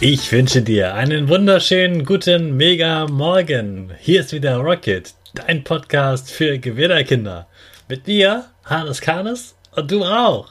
Ich 0.00 0.30
wünsche 0.32 0.60
dir 0.60 0.94
einen 0.94 1.28
wunderschönen 1.28 2.04
guten 2.04 2.56
Mega 2.56 3.06
Morgen. 3.06 3.92
Hier 4.00 4.20
ist 4.20 4.32
wieder 4.32 4.56
Rocket, 4.56 5.14
dein 5.34 5.62
Podcast 5.62 6.30
für 6.30 6.58
Gewinnerkinder. 6.58 7.46
Mit 7.88 8.06
mir, 8.06 8.46
Hannes 8.64 9.00
Karnes 9.00 9.54
und 9.74 9.90
du 9.90 10.04
auch. 10.04 10.48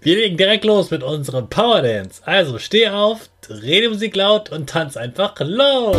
Wir 0.00 0.16
legen 0.16 0.36
direkt 0.36 0.64
los 0.64 0.90
mit 0.90 1.02
unserem 1.02 1.50
Power 1.50 1.82
Dance. 1.82 2.22
Also 2.24 2.58
steh 2.58 2.88
auf, 2.88 3.28
dreh 3.42 3.80
die 3.80 3.88
Musik 3.88 4.14
laut 4.14 4.50
und 4.50 4.70
tanz 4.70 4.96
einfach 4.96 5.34
los. 5.40 5.96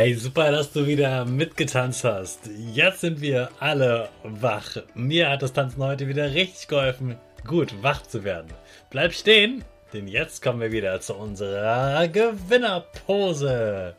Hey, 0.00 0.14
super, 0.14 0.50
dass 0.50 0.72
du 0.72 0.86
wieder 0.86 1.26
mitgetanzt 1.26 2.04
hast. 2.04 2.48
Jetzt 2.72 3.02
sind 3.02 3.20
wir 3.20 3.50
alle 3.60 4.08
wach. 4.22 4.78
Mir 4.94 5.28
hat 5.28 5.42
das 5.42 5.52
Tanzen 5.52 5.82
heute 5.82 6.08
wieder 6.08 6.32
richtig 6.32 6.68
geholfen, 6.68 7.16
gut 7.46 7.74
wach 7.82 8.00
zu 8.00 8.24
werden. 8.24 8.50
Bleib 8.88 9.12
stehen, 9.12 9.62
denn 9.92 10.08
jetzt 10.08 10.40
kommen 10.40 10.62
wir 10.62 10.72
wieder 10.72 10.98
zu 11.02 11.16
unserer 11.16 12.08
Gewinnerpose. 12.08 13.94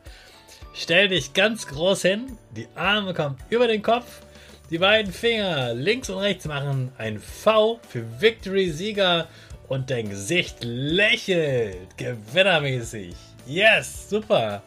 Stell 0.74 1.10
dich 1.10 1.36
ganz 1.36 1.68
groß 1.68 2.02
hin, 2.02 2.36
die 2.56 2.68
Arme 2.74 3.14
kommen 3.14 3.38
über 3.52 3.68
den 3.68 3.84
Kopf, 3.84 4.22
die 4.72 4.80
beiden 4.80 5.14
Finger 5.14 5.76
links 5.76 6.10
und 6.10 6.18
rechts 6.18 6.46
machen 6.46 6.92
ein 6.98 7.20
V 7.20 7.80
für 7.88 8.04
Victory 8.20 8.72
Sieger 8.72 9.28
und 9.68 9.92
dein 9.92 10.10
Gesicht 10.10 10.64
lächelt 10.64 11.96
gewinnermäßig. 11.96 13.14
Yes, 13.46 14.10
super. 14.10 14.64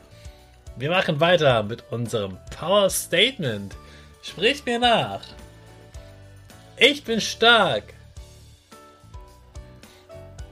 Wir 0.76 0.90
machen 0.90 1.20
weiter 1.20 1.62
mit 1.62 1.84
unserem 1.92 2.38
Power 2.58 2.90
Statement. 2.90 3.76
Sprich 4.22 4.64
mir 4.64 4.80
nach. 4.80 5.22
Ich 6.76 7.04
bin 7.04 7.20
stark. 7.20 7.94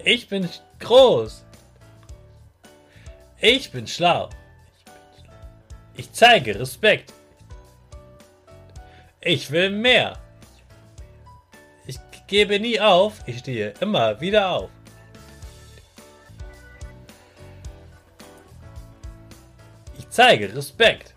Ich 0.04 0.28
bin 0.28 0.48
groß. 0.78 1.44
Ich 3.40 3.72
bin 3.72 3.88
schlau. 3.88 4.30
Ich 5.96 6.12
zeige 6.12 6.58
Respekt. 6.58 7.12
Ich 9.20 9.50
will 9.50 9.70
mehr. 9.70 10.18
Ich 11.86 11.98
gebe 12.28 12.60
nie 12.60 12.78
auf. 12.80 13.14
Ich 13.26 13.38
stehe 13.38 13.74
immer 13.80 14.20
wieder 14.20 14.50
auf. 14.50 14.70
Zeige 20.12 20.54
Respekt. 20.54 21.14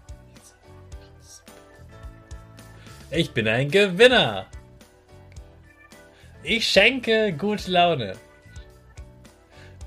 Ich 3.11 3.29
bin 3.31 3.45
ein 3.45 3.69
Gewinner. 3.69 4.45
Ich 6.43 6.65
schenke 6.65 7.33
gute 7.33 7.71
Laune. 7.71 8.13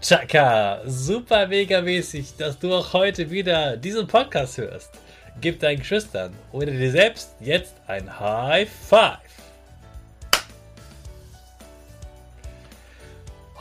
Chaka, 0.02 0.82
super 0.84 1.46
mega 1.46 1.80
mäßig, 1.80 2.36
dass 2.36 2.58
du 2.58 2.74
auch 2.74 2.92
heute 2.92 3.30
wieder 3.30 3.78
diesen 3.78 4.06
Podcast 4.06 4.58
hörst. 4.58 4.90
Gib 5.40 5.58
deinen 5.60 5.78
Geschwistern 5.78 6.36
oder 6.52 6.66
dir 6.66 6.90
selbst 6.90 7.34
jetzt 7.40 7.76
ein 7.86 8.20
High 8.20 8.68
Five. 8.68 9.20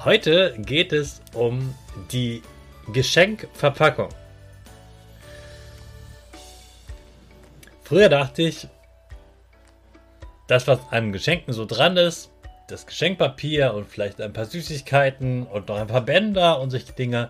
Heute 0.03 0.56
geht 0.58 0.91
es 0.91 1.22
um 1.34 1.74
die 2.12 2.41
Geschenkverpackung. 2.91 4.09
Früher 7.88 8.09
dachte 8.09 8.42
ich, 8.42 8.68
das, 10.48 10.68
was 10.68 10.80
einem 10.92 11.14
Geschenken 11.14 11.53
so 11.53 11.64
dran 11.64 11.96
ist, 11.96 12.30
das 12.68 12.86
Geschenkpapier 12.86 13.74
und 13.74 13.88
vielleicht 13.88 14.20
ein 14.20 14.34
paar 14.34 14.44
Süßigkeiten 14.44 15.48
und 15.48 15.70
noch 15.70 15.78
ein 15.78 15.88
paar 15.88 16.02
Bänder 16.02 16.59
und 16.59 16.70
solche 16.70 16.92
Dinge, 16.92 17.30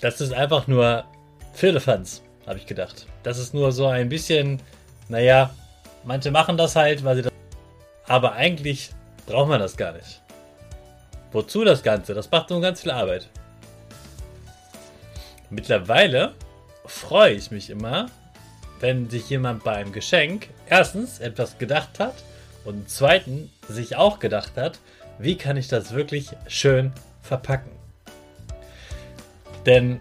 das 0.00 0.20
ist 0.20 0.32
einfach 0.32 0.66
nur 0.66 1.04
Firlefanz, 1.52 2.20
habe 2.48 2.58
ich 2.58 2.66
gedacht. 2.66 3.06
Das 3.22 3.38
ist 3.38 3.54
nur 3.54 3.70
so 3.70 3.86
ein 3.86 4.08
bisschen, 4.08 4.60
naja, 5.08 5.54
manche 6.02 6.32
machen 6.32 6.56
das 6.56 6.74
halt, 6.74 7.04
weil 7.04 7.14
sie 7.14 7.22
das. 7.22 7.32
Aber 8.08 8.32
eigentlich 8.32 8.90
braucht 9.24 9.50
man 9.50 9.60
das 9.60 9.76
gar 9.76 9.92
nicht. 9.92 10.20
Wozu 11.30 11.62
das 11.62 11.84
Ganze? 11.84 12.12
Das 12.12 12.28
macht 12.28 12.50
nur 12.50 12.60
ganz 12.60 12.80
viel 12.80 12.90
Arbeit. 12.90 13.28
Mittlerweile 15.48 16.34
freue 16.86 17.34
ich 17.34 17.52
mich 17.52 17.70
immer, 17.70 18.08
wenn 18.80 19.08
sich 19.08 19.28
jemand 19.30 19.64
beim 19.64 19.92
Geschenk 19.92 20.48
erstens 20.68 21.18
etwas 21.18 21.58
gedacht 21.58 21.98
hat 21.98 22.14
und 22.64 22.88
zweitens 22.90 23.50
sich 23.68 23.96
auch 23.96 24.18
gedacht 24.18 24.56
hat, 24.56 24.78
wie 25.18 25.36
kann 25.36 25.56
ich 25.56 25.68
das 25.68 25.92
wirklich 25.92 26.30
schön 26.46 26.92
verpacken. 27.22 27.72
Denn 29.64 30.00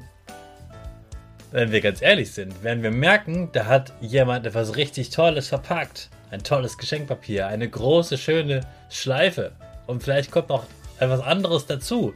wenn 1.51 1.71
wir 1.71 1.81
ganz 1.81 2.01
ehrlich 2.01 2.31
sind, 2.31 2.63
werden 2.63 2.83
wir 2.83 2.91
merken, 2.91 3.49
da 3.53 3.65
hat 3.65 3.93
jemand 4.01 4.45
etwas 4.45 4.75
richtig 4.75 5.09
Tolles 5.09 5.47
verpackt. 5.47 6.09
Ein 6.29 6.43
tolles 6.43 6.77
Geschenkpapier, 6.77 7.47
eine 7.47 7.69
große, 7.69 8.17
schöne 8.17 8.61
Schleife. 8.89 9.53
Und 9.87 10.03
vielleicht 10.03 10.31
kommt 10.31 10.49
noch 10.49 10.65
etwas 10.99 11.21
anderes 11.21 11.65
dazu, 11.65 12.13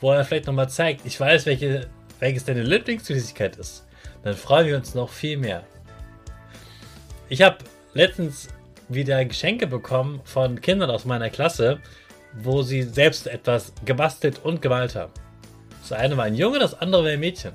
wo 0.00 0.12
er 0.12 0.24
vielleicht 0.24 0.46
nochmal 0.46 0.68
zeigt, 0.68 1.06
ich 1.06 1.18
weiß, 1.18 1.46
welche, 1.46 1.88
welches 2.18 2.44
deine 2.44 2.62
Lieblingssüßigkeit 2.62 3.56
ist. 3.56 3.86
Dann 4.24 4.34
freuen 4.34 4.66
wir 4.66 4.76
uns 4.76 4.94
noch 4.94 5.08
viel 5.08 5.38
mehr. 5.38 5.64
Ich 7.32 7.40
habe 7.40 7.56
letztens 7.94 8.48
wieder 8.90 9.24
Geschenke 9.24 9.66
bekommen 9.66 10.20
von 10.22 10.60
Kindern 10.60 10.90
aus 10.90 11.06
meiner 11.06 11.30
Klasse, 11.30 11.80
wo 12.34 12.60
sie 12.60 12.82
selbst 12.82 13.26
etwas 13.26 13.72
gebastelt 13.86 14.40
und 14.44 14.60
gemalt 14.60 14.96
haben. 14.96 15.14
Das 15.80 15.92
eine 15.92 16.18
war 16.18 16.24
ein 16.24 16.34
Junge, 16.34 16.58
das 16.58 16.78
andere 16.78 17.04
war 17.04 17.10
ein 17.10 17.20
Mädchen. 17.20 17.54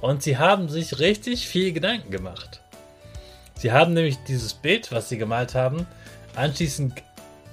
Und 0.00 0.24
sie 0.24 0.38
haben 0.38 0.68
sich 0.68 0.98
richtig 0.98 1.46
viel 1.46 1.72
Gedanken 1.72 2.10
gemacht. 2.10 2.62
Sie 3.54 3.70
haben 3.70 3.92
nämlich 3.92 4.16
dieses 4.26 4.54
Bild, 4.54 4.90
was 4.90 5.08
sie 5.08 5.18
gemalt 5.18 5.54
haben, 5.54 5.86
anschließend 6.34 7.00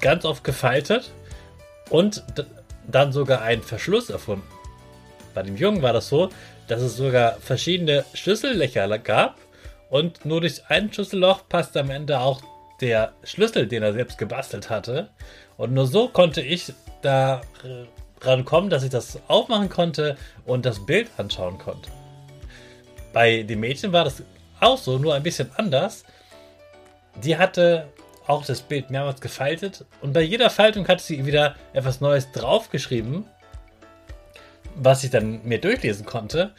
ganz 0.01 0.25
oft 0.25 0.43
gefaltet 0.43 1.11
und 1.91 2.23
dann 2.87 3.13
sogar 3.13 3.43
einen 3.43 3.61
Verschluss 3.61 4.09
erfunden. 4.09 4.47
Bei 5.35 5.43
dem 5.43 5.55
Jungen 5.55 5.83
war 5.83 5.93
das 5.93 6.09
so, 6.09 6.29
dass 6.67 6.81
es 6.81 6.97
sogar 6.97 7.37
verschiedene 7.41 8.05
Schlüssellöcher 8.15 8.97
gab 8.97 9.37
und 9.93 10.25
nur 10.25 10.41
durch 10.41 10.63
ein 10.69 10.91
Schlüsselloch 10.91 11.47
passt 11.47 11.77
am 11.77 11.91
Ende 11.91 12.19
auch 12.19 12.41
der 12.81 13.13
Schlüssel, 13.23 13.67
den 13.67 13.83
er 13.83 13.93
selbst 13.93 14.17
gebastelt 14.17 14.71
hatte. 14.71 15.11
Und 15.55 15.71
nur 15.71 15.85
so 15.85 16.07
konnte 16.07 16.41
ich 16.41 16.73
da 17.03 17.41
rankommen, 18.19 18.71
dass 18.71 18.81
ich 18.81 18.89
das 18.89 19.19
aufmachen 19.27 19.69
konnte 19.69 20.17
und 20.45 20.65
das 20.65 20.83
Bild 20.83 21.11
anschauen 21.17 21.59
konnte. 21.59 21.91
Bei 23.13 23.43
dem 23.43 23.59
Mädchen 23.59 23.93
war 23.93 24.05
das 24.05 24.23
auch 24.59 24.79
so, 24.79 24.97
nur 24.97 25.13
ein 25.13 25.21
bisschen 25.21 25.51
anders. 25.57 26.05
Die 27.23 27.37
hatte 27.37 27.87
auch 28.25 28.43
das 28.43 28.63
Bild 28.63 28.89
mehrmals 28.89 29.21
gefaltet 29.21 29.85
und 30.01 30.11
bei 30.11 30.21
jeder 30.21 30.49
Faltung 30.49 30.87
hatte 30.87 31.03
sie 31.03 31.23
wieder 31.23 31.55
etwas 31.71 32.01
Neues 32.01 32.31
draufgeschrieben, 32.31 33.27
was 34.73 35.03
ich 35.03 35.11
dann 35.11 35.43
mir 35.43 35.61
durchlesen 35.61 36.03
konnte. 36.03 36.51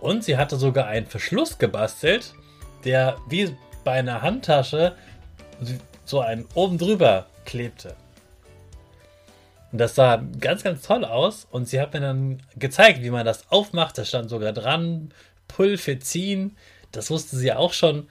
Und 0.00 0.24
sie 0.24 0.36
hatte 0.36 0.56
sogar 0.56 0.88
einen 0.88 1.06
Verschluss 1.06 1.56
gebastelt, 1.56 2.34
der 2.84 3.18
wie 3.28 3.54
bei 3.84 3.92
einer 3.92 4.22
Handtasche 4.22 4.94
so 6.04 6.20
einen 6.20 6.46
oben 6.54 6.78
drüber 6.78 7.26
klebte. 7.44 7.94
Und 9.72 9.78
das 9.78 9.94
sah 9.94 10.22
ganz, 10.40 10.62
ganz 10.62 10.82
toll 10.82 11.04
aus. 11.04 11.46
Und 11.50 11.68
sie 11.68 11.80
hat 11.80 11.94
mir 11.94 12.00
dann 12.00 12.42
gezeigt, 12.56 13.02
wie 13.02 13.10
man 13.10 13.24
das 13.24 13.50
aufmacht. 13.50 13.98
Da 13.98 14.04
stand 14.04 14.28
sogar 14.28 14.52
dran, 14.52 15.12
Pulver 15.48 16.00
ziehen. 16.00 16.56
Das 16.92 17.10
wusste 17.10 17.36
sie 17.36 17.52
auch 17.52 17.72
schon. 17.72 18.08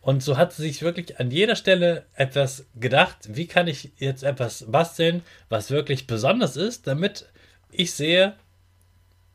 Und 0.00 0.22
so 0.22 0.36
hat 0.36 0.52
sie 0.52 0.62
sich 0.62 0.82
wirklich 0.82 1.18
an 1.18 1.30
jeder 1.30 1.56
Stelle 1.56 2.04
etwas 2.14 2.66
gedacht, 2.76 3.16
wie 3.28 3.46
kann 3.46 3.68
ich 3.68 3.92
jetzt 3.98 4.22
etwas 4.22 4.64
basteln, 4.68 5.22
was 5.48 5.70
wirklich 5.70 6.06
besonders 6.06 6.56
ist, 6.56 6.86
damit 6.86 7.26
ich 7.70 7.92
sehe, 7.92 8.34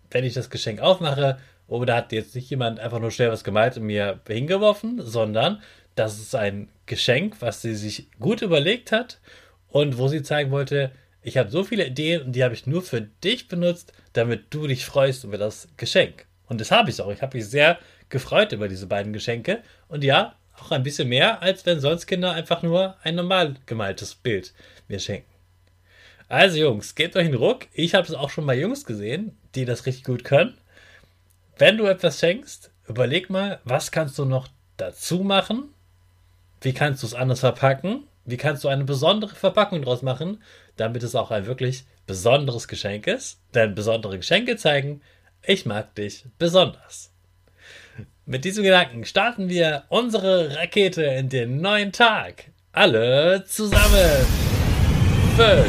wenn 0.09 0.23
ich 0.23 0.33
das 0.33 0.49
Geschenk 0.49 0.79
aufmache, 0.79 1.37
oh, 1.67 1.85
da 1.85 1.97
hat 1.97 2.11
jetzt 2.11 2.35
nicht 2.35 2.49
jemand 2.49 2.79
einfach 2.79 2.99
nur 2.99 3.11
schnell 3.11 3.31
was 3.31 3.43
gemalt 3.43 3.77
und 3.77 3.83
mir 3.83 4.19
hingeworfen, 4.27 5.01
sondern 5.01 5.61
das 5.95 6.19
ist 6.19 6.35
ein 6.35 6.69
Geschenk, 6.85 7.37
was 7.39 7.61
sie 7.61 7.75
sich 7.75 8.07
gut 8.19 8.41
überlegt 8.41 8.91
hat 8.91 9.19
und 9.69 9.97
wo 9.97 10.07
sie 10.07 10.23
zeigen 10.23 10.51
wollte, 10.51 10.91
ich 11.21 11.37
habe 11.37 11.49
so 11.49 11.63
viele 11.63 11.87
Ideen 11.87 12.23
und 12.23 12.31
die 12.33 12.43
habe 12.43 12.53
ich 12.53 12.67
nur 12.67 12.81
für 12.81 13.01
dich 13.01 13.47
benutzt, 13.47 13.93
damit 14.11 14.45
du 14.49 14.67
dich 14.67 14.85
freust 14.85 15.23
über 15.23 15.37
das 15.37 15.69
Geschenk. 15.77 16.25
Und 16.47 16.59
das 16.59 16.71
habe 16.71 16.89
ich 16.89 17.01
auch. 17.01 17.11
Ich 17.11 17.21
habe 17.21 17.37
mich 17.37 17.47
sehr 17.47 17.79
gefreut 18.09 18.51
über 18.51 18.67
diese 18.67 18.87
beiden 18.87 19.13
Geschenke. 19.13 19.63
Und 19.87 20.03
ja, 20.03 20.35
auch 20.59 20.71
ein 20.71 20.83
bisschen 20.83 21.09
mehr, 21.09 21.41
als 21.41 21.65
wenn 21.65 21.79
sonst 21.79 22.07
Kinder 22.07 22.31
einfach 22.31 22.61
nur 22.61 22.97
ein 23.03 23.15
normal 23.15 23.55
gemaltes 23.65 24.15
Bild 24.15 24.53
mir 24.87 24.99
schenken. 24.99 25.31
Also 26.27 26.57
Jungs, 26.57 26.95
gebt 26.95 27.15
euch 27.15 27.25
einen 27.25 27.35
Ruck. 27.35 27.67
Ich 27.73 27.95
habe 27.95 28.07
es 28.07 28.13
auch 28.13 28.29
schon 28.29 28.45
bei 28.45 28.57
Jungs 28.57 28.85
gesehen, 28.85 29.37
die 29.55 29.65
das 29.65 29.85
richtig 29.85 30.03
gut 30.03 30.23
können. 30.23 30.57
Wenn 31.57 31.77
du 31.77 31.85
etwas 31.85 32.19
schenkst, 32.19 32.71
überleg 32.87 33.29
mal, 33.29 33.59
was 33.63 33.91
kannst 33.91 34.17
du 34.17 34.25
noch 34.25 34.47
dazu 34.77 35.19
machen? 35.19 35.69
Wie 36.61 36.73
kannst 36.73 37.03
du 37.03 37.07
es 37.07 37.13
anders 37.13 37.41
verpacken? 37.41 38.07
Wie 38.25 38.37
kannst 38.37 38.63
du 38.63 38.69
eine 38.69 38.85
besondere 38.85 39.35
Verpackung 39.35 39.83
daraus 39.83 40.01
machen, 40.01 40.41
damit 40.77 41.03
es 41.03 41.13
auch 41.13 41.29
ein 41.29 41.45
wirklich 41.45 41.85
besonderes 42.07 42.67
Geschenk 42.67 43.05
ist? 43.05 43.39
Denn 43.53 43.75
besondere 43.75 44.17
Geschenke 44.17 44.57
zeigen, 44.57 45.01
ich 45.43 45.67
mag 45.67 45.93
dich 45.93 46.25
besonders. 46.39 47.11
Mit 48.25 48.45
diesem 48.45 48.63
Gedanken 48.63 49.05
starten 49.05 49.47
wir 49.47 49.83
unsere 49.89 50.55
Rakete 50.55 51.03
in 51.03 51.29
den 51.29 51.61
neuen 51.61 51.91
Tag. 51.91 52.45
Alle 52.71 53.43
zusammen. 53.45 54.25
5, 55.37 55.67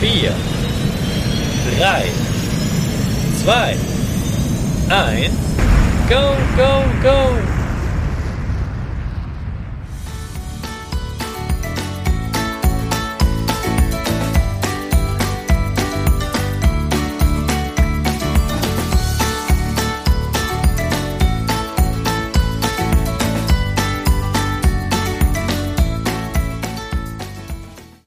4, 0.00 0.34
3, 1.78 2.04
2, 3.44 4.01
1, 4.92 5.30
go, 6.06 6.36
go, 6.54 7.00
go! 7.02 7.61